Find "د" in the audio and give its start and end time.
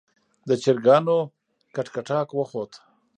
0.47-0.49